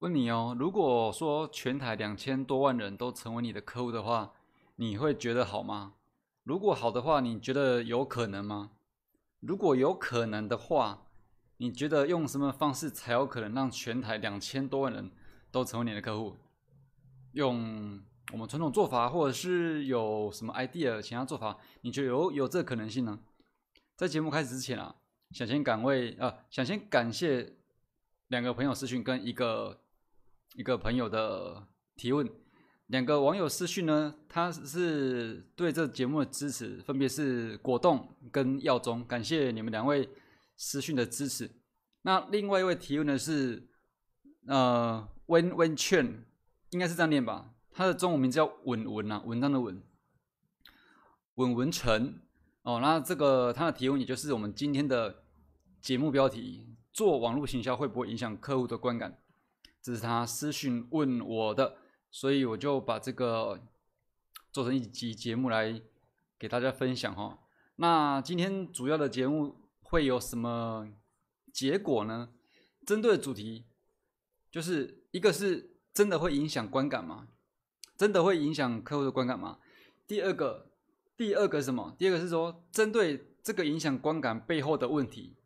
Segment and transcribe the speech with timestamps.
[0.00, 4.32] 问你哦，如果说全台两千多万人都成为你的客户的话，
[4.76, 5.94] 你会觉得好吗？
[6.44, 8.70] 如果好的话，你觉得有可能吗？
[9.40, 11.08] 如果有可能的话，
[11.56, 15.10] 你觉得用什么方式才有可能让全台两千多万人
[15.50, 16.36] 都成为你的客户？
[17.32, 18.00] 用
[18.32, 21.58] 我们传统做法，或者是有什么 idea 其他做法？
[21.80, 23.18] 你觉得有有这可能性呢？
[23.96, 24.94] 在节目开始之前啊，
[25.32, 27.56] 想先感为啊，想先感谢
[28.28, 29.80] 两个朋友私讯跟一个
[30.54, 31.66] 一个朋友的
[31.96, 32.28] 提问。
[32.86, 40.08] 两个网友私讯呢，他是对这节目的支持，分别是果冻跟耀中，感谢你们两位
[40.56, 41.50] 私讯的支持。
[42.00, 43.68] 那另外一位提问的是
[44.46, 46.24] 呃温温劝，
[46.70, 47.52] 应该是这样念吧？
[47.70, 49.82] 他的中文名字叫文文啊，文章的文，
[51.34, 52.18] 文文成
[52.62, 52.80] 哦。
[52.80, 55.24] 那这个他的提问，也就是我们今天的
[55.82, 59.18] 节目标题：做网络行销会不会影响客户的观感？
[59.88, 61.78] 这是他私讯问我的。
[62.10, 63.58] 所以我就把这个
[64.52, 65.80] 做成一集节目来
[66.38, 67.38] 给大家分享哈。
[67.76, 70.88] 那今天主要的节目会有什么
[71.52, 72.28] 结果呢？
[72.86, 73.64] 针对主题
[74.50, 77.28] 就是一个是真的会影响观感吗？
[77.96, 79.58] 真的会影响客户的观感吗？
[80.06, 80.70] 第二个，
[81.16, 81.94] 第二个什么？
[81.98, 85.36] 第二个是说针对这个影响观感背后的问题，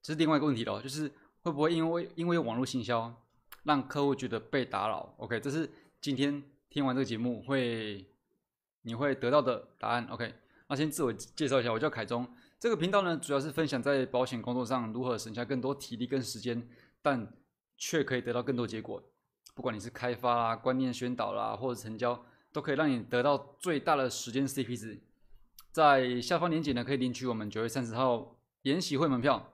[0.00, 1.12] 这是另外一个问题喽，就是
[1.46, 3.22] 会不会因为因为网络行销？
[3.62, 8.04] 让客户觉得被打扰，OK，这是今天听完这个节目会
[8.82, 10.34] 你会得到的答案，OK。
[10.66, 12.26] 那先自我介绍一下，我叫凯中。
[12.58, 16.68] 这个频道呢，主要是分享在保险工作上如何省下更多体力跟时间，
[17.00, 17.32] 但
[17.78, 19.00] 却可以得到更多结果。
[19.54, 25.00] 不管你是开发啦、观念宣导啦，或者成交，都可以让你得到最大的时间 CP 值。
[25.70, 29.52] 在下方链接呢，可以领取我们九月三十号研习会门票，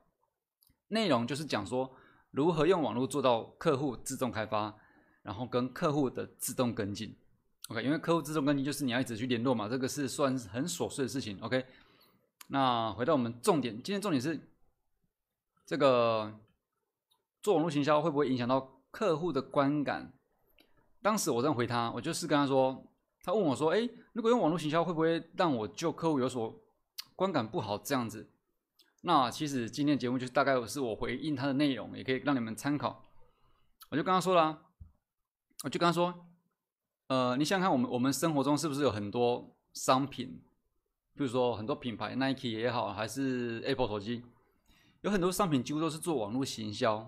[0.92, 1.90] 内容就是讲说。
[2.34, 4.74] 如何用网络做到客户自动开发，
[5.22, 7.14] 然后跟客户的自动跟进
[7.68, 11.38] ？OK，因为客户自动跟进就是你要一直去联络嘛，这个是算很琐碎的事情。
[11.42, 11.62] OK，
[12.48, 14.40] 那回到我们重点，今天重点是
[15.66, 16.40] 这个
[17.42, 20.10] 做网络行销会不会影响到客户的观感？
[21.02, 22.82] 当时我这样回他，我就是跟他说，
[23.22, 26.58] 他问我说：“哎，如果用网络行销会不会让我就客户有所
[27.14, 28.26] 观感不好？”这样子。
[29.04, 33.04] 那其实今天节目就是大概是我回应他的内容，也可以让你们参考。
[33.90, 34.62] 我就跟他说了，
[35.64, 36.26] 我就跟他说，
[37.08, 40.42] 呃，你想想看，我们我们生活中是不是有很多商品，
[41.14, 44.22] 比如说很多品牌，Nike 也好，还是 Apple 手机，
[45.00, 46.98] 有很多商品几乎都是做网络行销，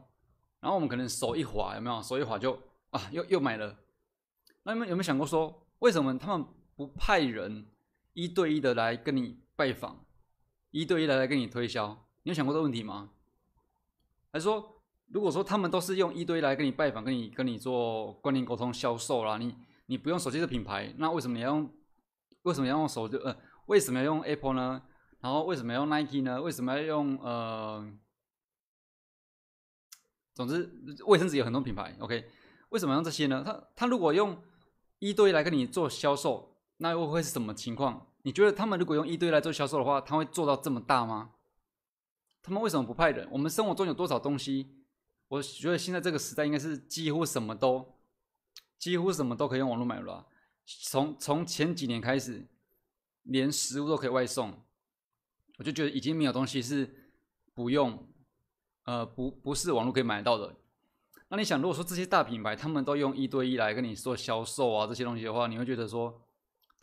[0.61, 2.03] 然后我们可能手一滑，有没有？
[2.03, 3.79] 手一滑就啊，又又买了。
[4.65, 7.67] 那你们有没有想过说，为什么他们不派人
[8.15, 10.04] 一对一的来跟你拜访？
[10.75, 13.11] 一对一的来跟你推销，你有想过这个问题吗？
[14.33, 19.55] 还是说，如果说他们都是用一对一来跟你拜访，跟你跟你做观念沟通、销售啦，你
[19.87, 21.73] 你不用手机的品牌，那为什么你要用？
[22.43, 23.17] 为什么要用手机？
[23.19, 23.37] 呃，
[23.67, 24.83] 为什么要用 Apple 呢？
[25.21, 26.43] 然后为什么要用 Nike 呢？
[26.43, 27.89] 为什么要用呃？
[30.35, 30.69] 总之，
[31.07, 32.29] 卫生纸有很多品牌，OK？
[32.71, 33.45] 为什么用这些呢？
[33.47, 34.43] 他他如果用
[34.99, 38.09] 一对一来跟你做销售，那又会是什么情况？
[38.25, 41.33] 你觉得他们如果用一堆来做销售的话，他会做到这么大吗？
[42.43, 43.29] 他们为什么不派人？
[43.31, 44.67] 我们生活中有多少东西？
[45.29, 47.99] 我觉得现在这个时代应该是几乎什么都，
[48.79, 50.27] 几乎什么都可以用网络买了。
[50.65, 52.47] 从从前几年开始，
[53.25, 54.55] 连食物都可以外送，
[55.59, 57.13] 我就觉得已经没有东西是
[57.53, 58.09] 不用，
[58.85, 60.57] 呃，不不是网络可以买到的。
[61.29, 66.24] 那你想，如果说这些大品牌他们都用一对一来跟你做销售啊这些东西的话，你会觉得说？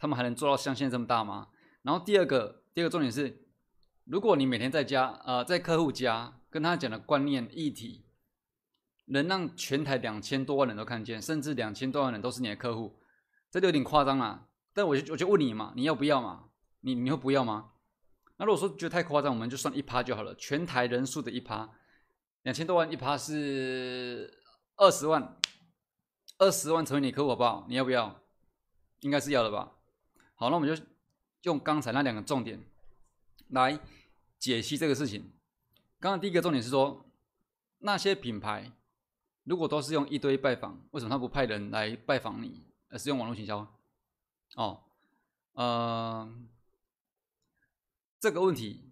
[0.02, 1.50] 他们还能做到像现在这么大吗？
[1.84, 3.46] 然后第二个，第二个重点是，
[4.06, 8.04] 如果你每天在家，呃，在客户家跟他讲的观念议题，
[9.06, 13.00] 能让全台两千多万人都看见，甚至两千多万人都是你的客户，
[13.52, 14.48] 这就有点夸张了。
[14.74, 16.46] 但我就我就问你嘛，你要不要嘛？
[16.80, 17.74] 你你会不要吗？
[18.38, 21.70] 那如果说觉得太夸张，我们就算一趴就好了，全台人数的一趴，
[22.42, 24.34] 两千多万一趴是
[24.78, 25.38] 二十万，
[26.40, 27.68] 二十万成为你客户好不好？
[27.70, 28.20] 你要不要？
[29.02, 29.74] 应该是要的吧。
[30.42, 30.84] 好，那我们就
[31.44, 32.60] 用刚才那两个重点
[33.50, 33.80] 来
[34.40, 35.32] 解析这个事情。
[36.00, 37.06] 刚刚第一个重点是说，
[37.78, 38.72] 那些品牌
[39.44, 43.72] 如果都是用一堆拜访，为什么他不派人来拜访你，而是用网络营销？
[44.56, 44.82] 哦，
[45.54, 46.36] 呃，
[48.20, 48.92] 这个问题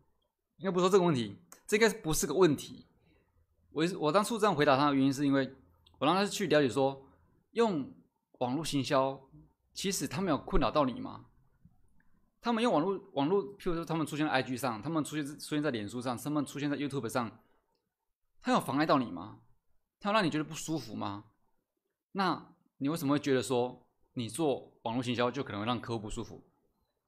[0.58, 1.36] 应该不说这个问题，
[1.66, 2.86] 这应该不是个问题。
[3.72, 5.52] 我我当初这样回答他的原因，是因为
[5.98, 7.08] 我让他去了解说，
[7.54, 7.92] 用
[8.34, 9.20] 网络行销，
[9.74, 11.26] 其实他没有困扰到你吗？
[12.42, 17.44] 他们用网络网络，譬如说他们出现在 IG 上，他们出现出现在脸书上，他们出现在 YouTube 上，
[18.42, 19.42] 他有妨碍到你吗？
[20.00, 21.26] 它让你觉得不舒服吗？
[22.14, 26.42] 那你为什么会觉得说你做网络行销就可能会让客户不舒服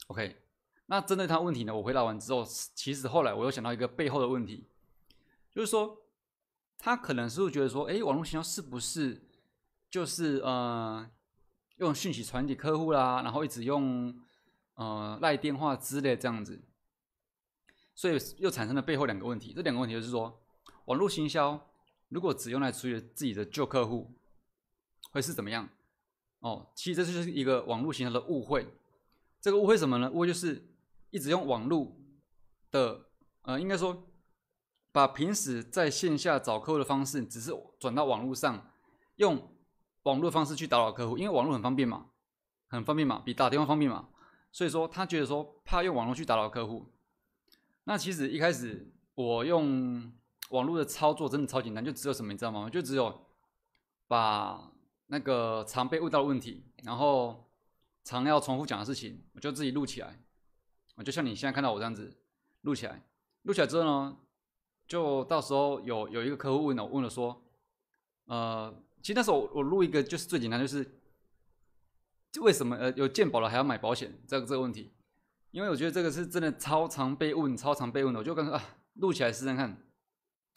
[0.08, 0.36] ？OK，
[0.88, 2.44] 那针对他问题呢，我回答完之后，
[2.76, 4.68] 其实后来我又想到一个背后的问题，
[5.50, 5.98] 就是说
[6.78, 9.30] 他可能是会觉得说，哎，网络行销是不是
[9.90, 11.10] 就是呃
[11.78, 14.14] 用讯息传递客户啦，然后一直用
[14.76, 16.64] 呃赖电话之类这样子，
[17.94, 19.54] 所以又产生了背后两个问题。
[19.54, 20.42] 这两个问题就是说，
[20.86, 21.70] 网络行销
[22.10, 24.18] 如果只用来处理自己的旧客户。
[25.14, 25.68] 会是怎么样？
[26.40, 28.66] 哦，其实这就是一个网络行销的误会。
[29.42, 30.10] 这个误会什么呢？
[30.10, 30.74] 误会就是
[31.10, 31.98] 一直用网络
[32.72, 33.08] 的，
[33.42, 34.08] 呃，应该说
[34.94, 38.72] 把平时在线下找客户的方式，只是转到网络上，
[39.18, 39.54] 用
[40.04, 42.12] 网络方式去打扰客户，因为网络很方便嘛，
[42.70, 44.08] 很方便嘛，比打电话方便嘛。
[44.52, 46.86] 所以说他觉得说怕用网络去打扰客户。
[47.86, 50.12] 那其实一开始我用
[50.50, 52.70] 网络的操作真的超简单，就只有什么你知道吗？
[52.70, 53.26] 就只有
[54.08, 54.72] 把
[55.08, 57.50] 那个常被问到的问题，然后
[58.04, 60.22] 常要重复讲的事情，我就自己录起来。
[60.96, 62.14] 我就像你现在看到我这样子
[62.62, 63.02] 录起来，
[63.44, 64.18] 录起来之后呢，
[64.88, 67.42] 就到时候有有一个客户问了，问了说，
[68.26, 71.01] 呃，其实那时候我录一个就是最简单，就是
[72.40, 74.94] 为什么呃有健保了还要买保险这个这个问题，
[75.52, 78.64] 因为我觉得这个是真的超常被问，超常被问的，我就跟啊
[78.94, 79.78] 录起来试试看。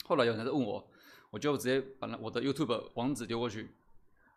[0.05, 0.89] 后来有人在问我，
[1.31, 3.75] 我就直接把我的 YouTube 网址丢过去。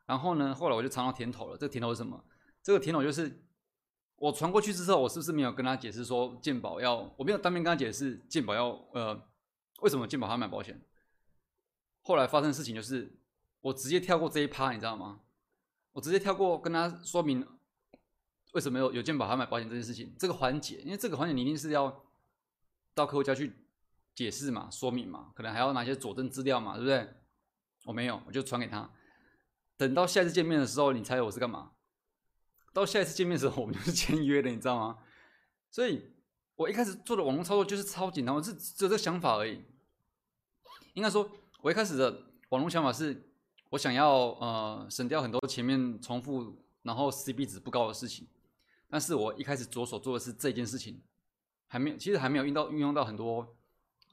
[0.07, 1.57] 然后呢，后来我就尝到甜头了。
[1.57, 2.25] 这个甜头是什么？
[2.63, 3.45] 这个甜头就是
[4.17, 9.29] 我传过去之后，我是不是没有跟他解释说鉴宝要，我没有当面跟他解释鉴宝要，呃，
[9.83, 10.81] 为什么鉴宝要买保险？
[12.01, 13.19] 后来发生的事情就是，
[13.61, 15.21] 我直接跳过这一趴，你知道吗？
[15.99, 17.45] 我直接跳过跟他说明
[18.53, 22.05] 为什么有有鉴宝还买保险这件事情这个环节，因为这个环节你一定是要
[22.95, 23.53] 到客户家去
[24.15, 27.15] 解释嘛、说明嘛，可能还要拿些佐证资料嘛，对不对？
[27.85, 28.89] 我没有，我就传给他。
[29.77, 31.73] 等到下一次见面的时候，你猜我是干嘛？
[32.73, 34.99] 到下一次见面的时候，我们就是签约的，你知道吗？
[35.69, 36.13] 所以，
[36.55, 39.65] 我一开始做的网络操作就是超简单，我是只有这个想法而已。
[40.95, 41.29] 应该说，
[41.61, 43.28] 我一开始的网络想法是，
[43.71, 48.27] 我想要呃省掉很多前面重复，然后 CP 值不高的事情。
[48.89, 51.01] 但是我一开始着手做的是这件事情，
[51.67, 53.57] 还没有，其实还没有运到运用到很多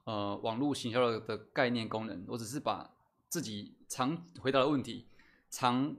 [0.03, 2.25] 呃网络行销的的概念功能。
[2.27, 2.89] 我只是把
[3.29, 5.07] 自己常回答的问题。
[5.47, 5.95] 常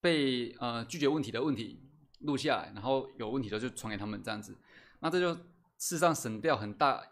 [0.00, 1.80] 被呃拒绝问题的问题
[2.20, 4.56] 录下来，然后有问题的就传给他们这样子，
[5.00, 5.42] 那这就事
[5.78, 7.02] 实上省掉很大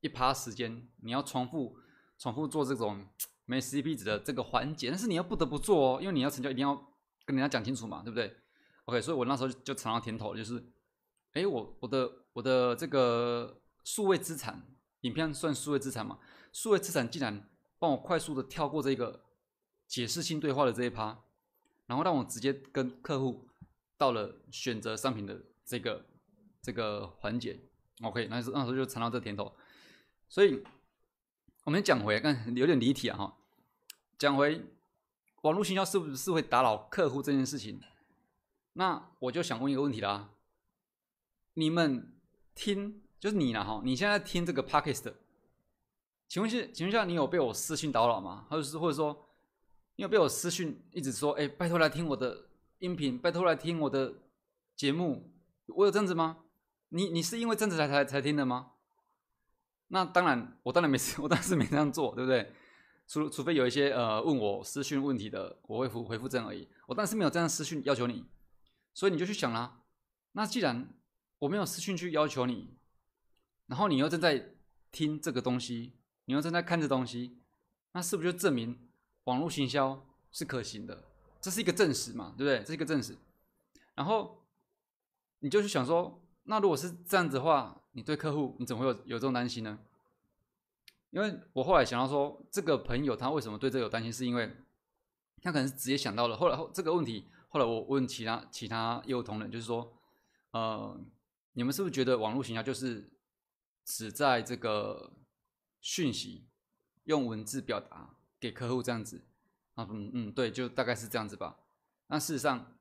[0.00, 0.86] 一趴时间。
[0.98, 1.76] 你要重复
[2.18, 3.04] 重复做这种
[3.50, 6.72] 没 CP 值的这个环节，但是你要不得不做哦，因为你要成交一定要
[7.24, 8.36] 跟人家讲清楚嘛，对不对
[8.84, 10.64] ？OK，所以我那时候就尝到甜头，就是，
[11.32, 14.62] 哎，我我的我的这个数位资产
[15.00, 16.20] 影片算数位资产嘛？
[16.52, 17.50] 数位资产竟然
[17.80, 19.24] 帮我快速的跳过这个
[19.88, 21.24] 解释性对话的这一趴。
[21.86, 23.48] 然后让我直接跟客户
[23.98, 26.06] 到了选择商品的这个
[26.62, 27.58] 这个环节
[28.00, 29.52] ，OK，那时那时候就尝到这甜头。
[30.28, 30.62] 所以，
[31.64, 33.36] 我们讲回来，看有点离题啊哈。
[34.20, 34.62] 讲回
[35.40, 37.80] 网络营销是不是会打扰客户这件事情？
[38.74, 40.28] 那我就想问一个问题啦：
[41.54, 42.12] 你们
[42.54, 45.14] 听，就是你了哈，你现在听这个 Podcast，
[46.28, 48.44] 请问是请问一下，你有被我私信打扰吗？
[48.50, 49.26] 或者是或者说？
[49.96, 52.48] 你有被我私讯一直说，哎，拜托来听我的
[52.80, 54.14] 音频，拜托来听我的
[54.76, 55.32] 节目，
[55.68, 56.44] 我有这样子吗？
[56.90, 58.72] 你你是因为这样子才才才听的吗？
[59.88, 62.52] 那当然，我当然没事 我当时没这样做，对不对？
[63.10, 66.68] 除除非有一些呃问我私讯问题的，我会回回复这样而已。
[66.86, 68.24] 我当时没有这样私讯要求你，
[68.94, 69.82] 所以你就去想啦。
[70.30, 70.94] 那既然
[71.40, 72.76] 我没有私讯去要求你，
[73.66, 74.54] 然后你又正在
[74.92, 75.94] 听这个东西，
[76.26, 77.40] 你又正在看这东西，
[77.94, 78.78] 那是不是就证明？
[79.24, 81.02] 网络行销是可行的，
[81.40, 82.60] 这是一个证实嘛，对不对？
[82.60, 83.18] 这是一个证实。
[83.96, 84.46] 然后
[85.40, 89.80] 你就去想说，那如果是这样子的话，你对客户你怎么会有有这种担心呢？
[91.10, 94.50] 因为我后来想到说，这个朋友他为什么对这个有担心，是因为
[95.42, 96.36] 他可能是直接想到了。
[96.36, 99.92] 后来后这个问题，后来我问其他其他业务同仁，就是说，
[100.52, 101.00] 呃，
[101.52, 103.10] 你们是不是觉得网络行销就是
[103.84, 105.12] 只在这个
[105.80, 106.46] 讯息
[107.04, 108.14] 用文字表达？
[108.38, 109.22] 给客户这样子，
[109.74, 111.58] 啊，嗯嗯，对，就大概是这样子吧。
[112.06, 112.78] 那事实上，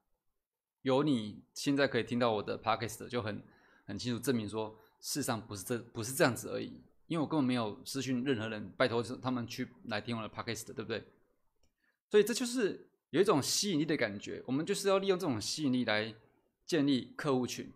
[0.83, 3.43] 有你现在可以听到我的 podcast，就很
[3.85, 6.81] 很清楚证明说，事实上不是这不是这样子而已。
[7.09, 11.03] 因为我根本没有私讯任何人，拜托是他们去来听我的 podcast，对不对？
[12.09, 14.41] 所以这就是有一种吸引力的感觉。
[14.45, 16.15] 我们就是要利用这种吸引力来
[16.65, 17.73] 建立客户群，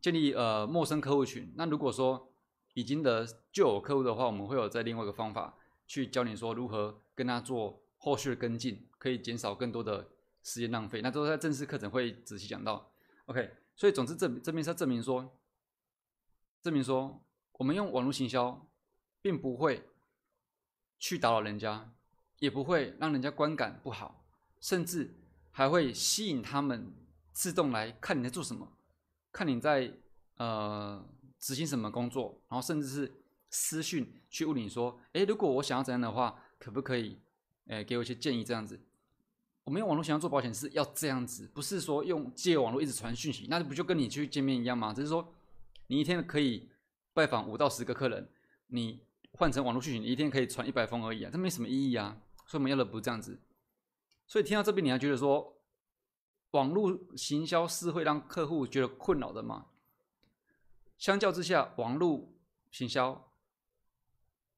[0.00, 1.52] 建立呃陌生客户群。
[1.56, 2.32] 那如果说
[2.74, 5.58] 已经的旧有客户的话，我们会有在另外一个方法。
[5.84, 10.08] 去教你说如何跟他做后续的跟进，可以减少更多的
[10.42, 11.02] 时间浪费。
[11.02, 12.90] 那都在正式课程会仔细讲到。
[13.26, 15.38] OK，所以总之这这边是要证明说，
[16.62, 17.22] 证明说
[17.58, 18.66] 我们用网络行销，
[19.20, 19.84] 并不会
[20.98, 21.92] 去打扰人家，
[22.38, 24.24] 也不会让人家观感不好，
[24.60, 25.14] 甚至
[25.50, 26.92] 还会吸引他们
[27.32, 28.72] 自动来看你在做什么，
[29.30, 29.92] 看你在
[30.36, 31.04] 呃
[31.38, 33.12] 执行什么工作，然后甚至是
[33.50, 37.18] 私讯去问你说，诶，如果我想要怎样的话，可不可以？
[37.66, 38.80] 诶，给我一些建议，这样子。
[39.62, 44.92] 我们用网络想要做保险是要这样子，不是说用借网络一直传讯息，那不就跟你去见面一样吗？
[44.92, 45.32] 只是说
[45.86, 46.68] 你一天可以
[47.14, 48.28] 拜访五到十个客人，
[48.68, 49.00] 你
[49.32, 52.16] 换成网络讯息，你一天可以传一百封而已啊，这没什么意义啊。
[52.46, 53.40] 所以我们要的不是这样子。
[54.26, 55.58] 所以听到这边，你还觉得说
[56.52, 59.66] 网络行销是会让客户觉得困扰的吗？
[60.98, 62.32] 相较之下，网络
[62.70, 63.30] 行销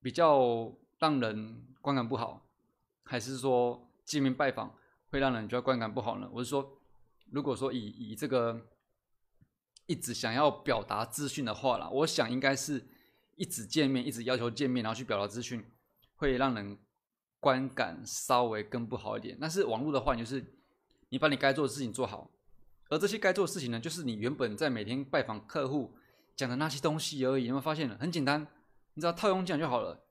[0.01, 2.47] 比较让人观感不好。
[3.03, 4.75] 还是说见面拜访
[5.11, 6.29] 会让人觉得观感不好呢？
[6.33, 6.79] 我是说，
[7.31, 8.67] 如果说以以这个
[9.87, 12.87] 一直想要表达资讯的话啦，我想应该是
[13.37, 15.65] 一直见面，一直要求见面，然后去表达资讯，
[16.17, 16.79] 会让人
[17.41, 19.37] 观感稍微更不好一点。
[19.41, 20.45] 但是网络的话，就是
[21.09, 22.31] 你把你该做的事情做好，
[22.89, 25.95] 而这些该做的事情呢，就是你原本在每天拜访客户
[26.37, 27.47] 讲的那些东西而已。
[27.47, 27.97] 有没有发现了？
[27.99, 28.47] 很简单，
[28.95, 30.07] 你只要套用进来就好了，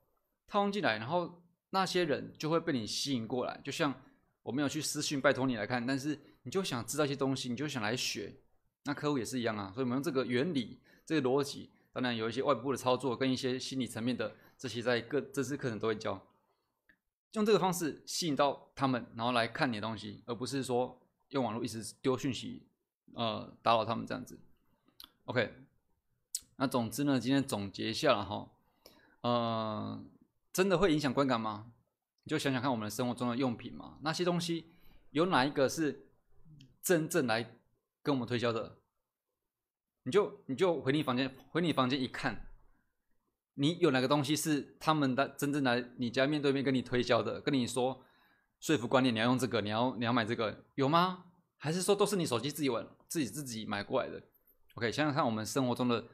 [0.46, 1.40] 套用进来，然后。
[1.70, 3.92] 那些人就会被你吸引过来，就像
[4.44, 8.32] 我没有去私讯拜托你来看，但是你就想知道一些东西，你就想来学。
[8.84, 16.20] 那客户也是一样啊，所以我们用这个原理、这个逻辑，当然有一些外部的操作跟一些心理层面的这些，在各这次课程都会教。
[17.32, 21.00] 用这个方式吸引到他们，然后来看你的东西，而不是说
[21.30, 22.62] 用网络一直丢讯息，
[23.14, 24.38] 呃，打扰他们这样子。
[25.24, 25.54] OK，
[26.56, 28.50] 那总之呢，今天总结一下了哈，
[29.22, 30.04] 呃。
[30.52, 31.72] 真的会影响观感吗？
[32.22, 34.72] 你就想想看，我们生活中的用品嘛，那些东西
[35.10, 36.06] 有哪一个是
[36.80, 37.56] 真正来
[38.04, 38.78] 跟我们推销的？
[40.04, 42.50] 你就你就回你房间，回你房间一看，
[43.54, 47.40] 你有哪个东西是他们的真正来你家面对面跟你推销的？
[47.40, 48.04] 跟你说
[48.60, 51.24] 说服观念，你要用这个，你要你要买这个，有吗？
[51.56, 54.22] 还是说都是你手机自己玩自己自己买过来的
[54.74, 56.06] ？OK，想想看，我们生活中的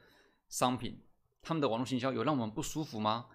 [0.47, 1.05] 商品，
[1.41, 3.27] 他们的网络行销有让我们不舒服吗？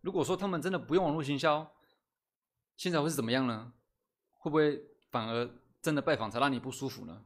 [0.00, 1.70] 如果说他们真的不用网络行销，
[2.78, 3.74] 现在会是怎么样呢？
[4.38, 5.50] 会不会反而
[5.82, 7.24] 真的拜访才让你不舒服呢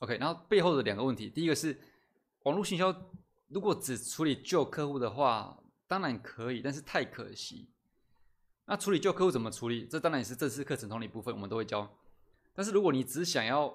[0.00, 1.80] ？OK，然后背后的两个问题，第一个是
[2.42, 2.94] 网络行销
[3.48, 7.70] 如果只处理旧客户的话，当然可以，但是太可惜。
[8.66, 9.86] 那处理旧客户怎么处理？
[9.86, 11.88] 这当然也是这次课程中的一部分，我们都会教。
[12.52, 13.72] 但是如果你只想要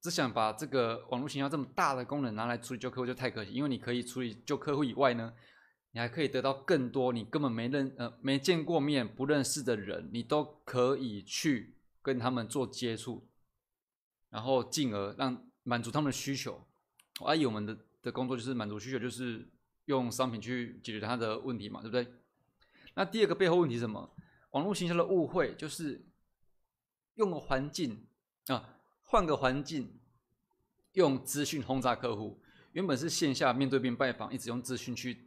[0.00, 5.32] 只想把这个网络行销这么大的功能拿来处理旧客户，就太可惜，因为你可以处理旧客户以外呢。
[5.92, 13.26] 你还可以得到更多你根本没认呃没见过面不认识的人，你都可以去跟他们做接触，
[14.30, 16.66] 然后进而让满足他们的需求。
[17.20, 19.46] 阿姨我们的的工作就是满足需求，就是
[19.84, 22.14] 用商品去解决他的问题嘛，对不对？
[22.94, 24.10] 那第二个背后问题是什么？
[24.52, 26.04] 网络行销的误会就是
[27.16, 28.06] 用环境
[28.46, 30.00] 啊，换个环境，
[30.92, 32.42] 用资讯轰炸客户。
[32.72, 35.26] 原本是线下面对面拜访，一直用资讯去。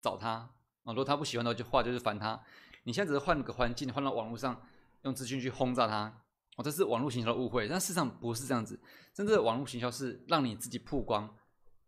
[0.00, 0.50] 找他啊！
[0.84, 2.40] 如果他不喜欢的话，就就是烦他。
[2.84, 4.62] 你现在只是换个环境，换到网络上，
[5.02, 6.22] 用资讯去轰炸他。
[6.58, 8.78] 哦，这是网络行销的误会，但事实上不是这样子。
[9.14, 11.36] 真正的网络行销是让你自己曝光，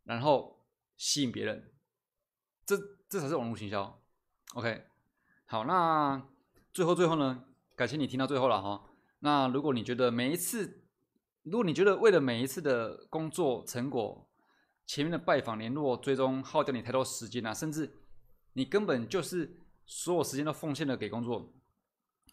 [0.04, 0.64] 然后
[0.96, 1.72] 吸引别人，
[2.64, 2.76] 这
[3.08, 4.00] 这才是网络行销。
[4.54, 4.84] OK，
[5.46, 6.24] 好，那
[6.72, 7.44] 最后最后呢？
[7.74, 8.84] 感谢你听到最后了哈。
[9.18, 10.84] 那如果你觉得每一次，
[11.42, 14.28] 如果你觉得为了每一次的工作成果，
[14.86, 17.96] 前面的拜访、联络、追踪耗掉你太多时间啊，甚至。
[18.54, 21.54] 你根本就是所有时间都奉献了给工作，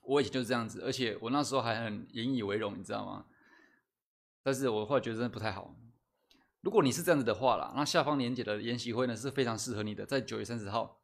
[0.07, 3.25] 我以前就是这样子，而且我那时候还很引以为荣，你知道吗？
[4.41, 5.75] 但是我后来觉得真的不太好。
[6.61, 11.01] 如果你是这样子的话啦，那下方连接的研习会呢是非常适合你的，在九月三十号，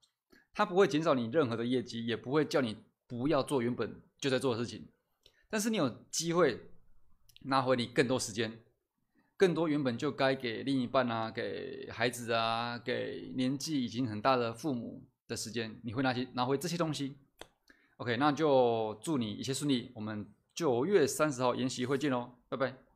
[0.53, 4.87] 它不会减少你任何的业绩，也不会叫你不要做原本就在做的事情，
[5.49, 6.71] 但是你有机会
[7.43, 8.63] 拿回你更多时间。
[9.35, 17.17] 更多原本就该给另一半啊、给孩子啊、给年纪已经很大的父母的时间，你会拿起拿回这些东西。
[17.97, 19.91] OK，那就祝你一切顺利。
[19.93, 22.92] 我们九月三十号研习会见喽，拜拜。